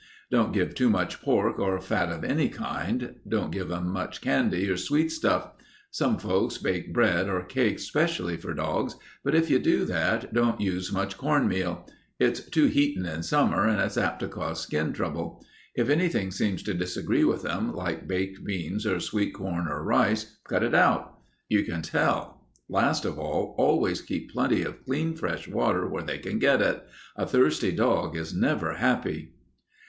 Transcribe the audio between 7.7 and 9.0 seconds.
specially for dogs,